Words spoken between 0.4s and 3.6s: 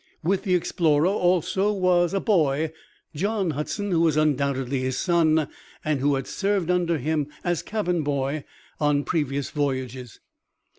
the explorer also was a boy, John